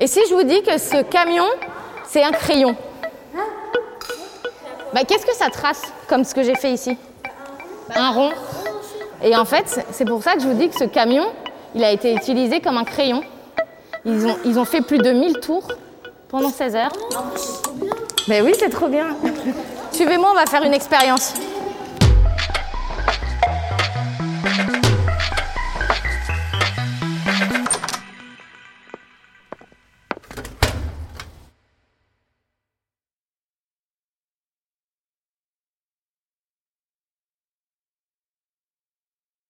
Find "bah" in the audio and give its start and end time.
4.92-5.00, 7.88-7.94